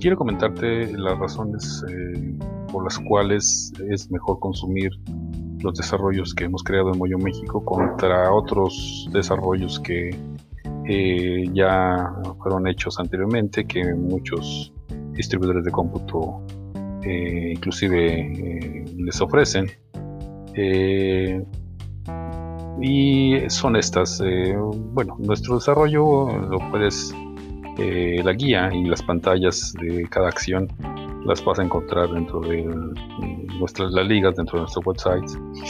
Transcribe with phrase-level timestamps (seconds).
[0.00, 2.34] quiero comentarte las razones eh,
[2.72, 4.90] por las cuales es mejor consumir
[5.60, 10.16] los desarrollos que hemos creado en Moyo México contra otros desarrollos que
[10.88, 14.72] eh, ya fueron hechos anteriormente, que muchos
[15.12, 16.40] distribuidores de cómputo
[17.02, 19.66] eh, inclusive les ofrecen.
[22.80, 24.22] y son estas,
[24.94, 27.14] bueno, nuestro desarrollo lo puedes
[27.82, 30.68] eh, la guía y las pantallas de cada acción
[31.24, 32.62] las vas a encontrar dentro de
[33.58, 35.24] nuestras las ligas dentro de nuestro website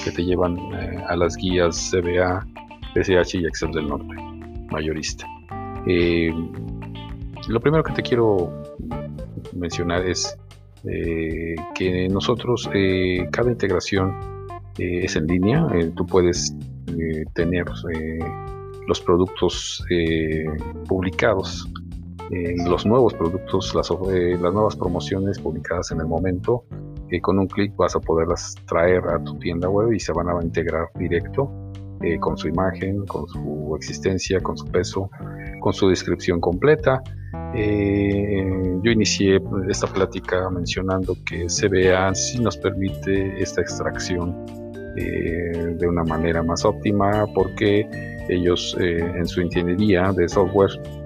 [0.05, 2.45] que te llevan eh, a las guías CBA,
[2.95, 4.13] PSH y Excel del Norte,
[4.73, 5.25] mayorista.
[5.87, 6.35] Eh,
[7.47, 8.53] lo primero que te quiero
[9.53, 10.37] mencionar es
[11.75, 12.69] que nosotros
[13.31, 14.17] cada integración
[14.79, 15.65] es en línea,
[15.95, 16.57] tú puedes
[17.35, 17.67] tener
[18.89, 19.85] los productos
[20.89, 21.71] publicados
[22.31, 26.65] los nuevos productos, las, eh, las, nuevas promociones publicadas en el momento.
[27.11, 30.29] Eh, con un clic vas a poderlas traer a tu tienda web y se van
[30.29, 31.51] a integrar directo
[32.03, 35.11] eh, con su imagen, con su existencia, con su peso,
[35.61, 37.03] con su descripción completa.
[37.53, 44.47] yo inicié esta plática mencionando que CBA sí nos permite esta extracción
[44.95, 47.89] de una manera más óptima porque
[48.29, 50.99] ellos en su ingeniería de software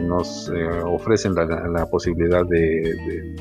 [0.00, 3.36] nos eh, ofrecen la, posibilidad de,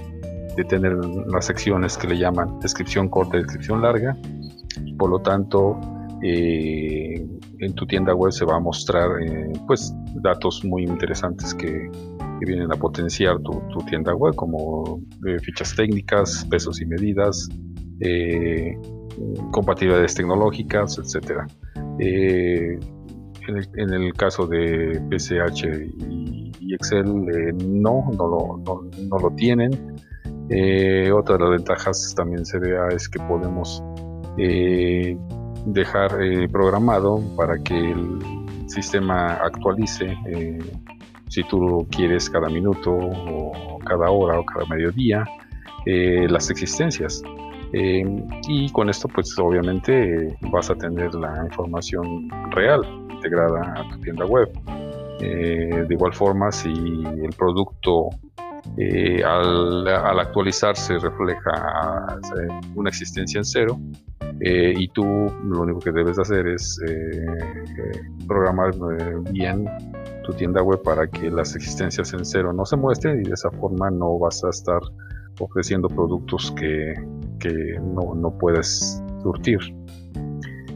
[0.70, 0.94] tener
[1.32, 4.18] las secciones que le llaman descripción corta y descripción larga.
[4.98, 5.80] Por lo tanto,
[6.24, 7.26] eh,
[7.60, 11.90] en tu tienda web se va a mostrar eh, pues datos muy interesantes que,
[12.40, 15.02] vienen a potenciar tu, tienda web, como
[15.42, 17.50] fichas técnicas, pesos y medidas,
[19.52, 21.48] compatibilidades tecnológicas, etcétera
[23.48, 25.66] en el, caso de PCH
[26.00, 26.17] y,
[26.74, 29.72] Excel eh, no, no lo, no, lo tienen.
[30.50, 33.84] Eh, otra de las ventajas también se vea es que podemos
[34.38, 35.18] eh,
[35.66, 36.12] dejar
[36.52, 38.20] programado para que el
[38.68, 40.16] sistema actualice
[41.30, 45.26] si tú lo quieres cada minuto o cada hora o cada mediodía
[45.86, 47.22] las existencias.
[47.74, 54.26] y con esto pues obviamente vas a tener la información real integrada a tu tienda
[54.26, 54.50] web.
[55.20, 58.10] Eh, de igual forma, si el producto
[58.78, 63.80] eh, al, actualizarse refleja eh, una existencia en cero,
[64.40, 66.80] y tú lo único que debes hacer es
[68.28, 68.72] programar
[69.32, 69.68] bien
[70.24, 73.50] tu tienda web para que las existencias en cero no se muestren y de esa
[73.50, 74.80] forma no vas a estar
[75.40, 76.94] ofreciendo productos que,
[77.40, 79.60] que no, no puedes surtir.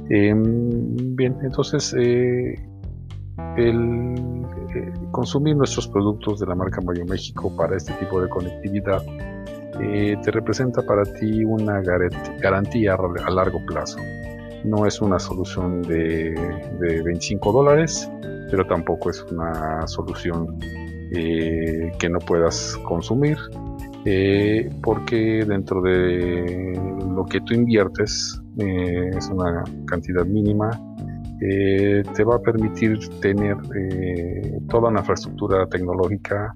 [0.10, 1.94] Em, bien, entonces
[3.58, 4.16] el
[4.76, 9.04] eh, consumir nuestros productos de la marca Mayo México para este tipo de conectividad
[9.82, 14.00] eh, te representa para ti una garantía a largo plazo.
[14.64, 16.36] No es una solución de,
[17.04, 18.10] 25 dólares,
[18.52, 20.60] pero tampoco es una solución
[21.10, 23.38] que no puedas consumir,
[24.82, 26.80] porque dentro de
[27.16, 30.70] lo que tú inviertes eh, es una cantidad mínima,
[31.42, 36.54] eh, te va a permitir tener eh, toda una infraestructura tecnológica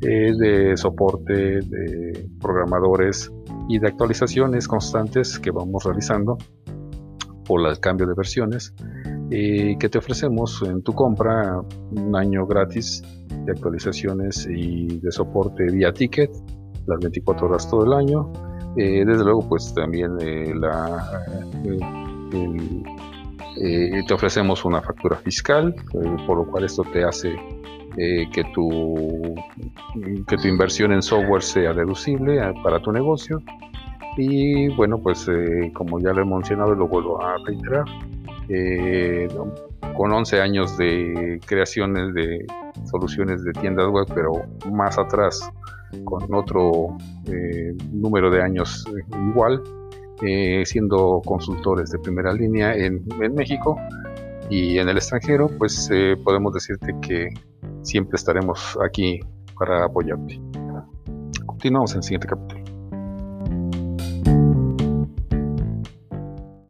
[0.00, 3.32] de soporte, de programadores
[3.70, 6.36] y de actualizaciones constantes que vamos realizando
[7.46, 8.74] por el cambio de versiones
[9.30, 11.58] que te ofrecemos en tu compra
[11.92, 13.02] un año gratis
[13.46, 16.30] de actualizaciones y de soporte vía ticket
[16.86, 18.32] las 24 horas todo el año.
[18.76, 21.24] Eh, desde luego, pues también eh, la,
[23.56, 25.74] eh, te ofrecemos una factura fiscal,
[26.26, 27.34] por lo cual esto te hace
[27.96, 29.36] que, tu,
[30.26, 33.40] que tu inversión en software sea deducible para tu negocio.
[34.16, 35.28] Y bueno, pues
[35.74, 37.84] como ya lo he mencionado y lo vuelvo a reiterar,
[39.96, 42.44] con 11 años de creaciones de
[42.90, 44.32] soluciones de tiendas web, pero
[44.72, 45.48] más atrás
[46.04, 46.96] con otro
[47.26, 49.62] eh, número de años eh, igual,
[50.22, 53.76] eh, siendo consultores de primera línea en, México
[54.48, 55.88] y en el extranjero, pues
[56.22, 57.28] podemos decirte que
[57.82, 59.20] siempre estaremos aquí
[59.58, 60.40] para apoyarte.
[61.46, 62.63] Continuamos en el siguiente capítulo.